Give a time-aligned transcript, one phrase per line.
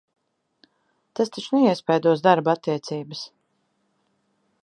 [1.19, 3.21] Tas taču neiespaidos darba attiecības?